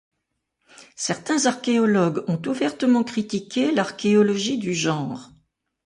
[0.95, 5.29] Certains archéologues ont ouvertement critiqué l'archéologie du genre.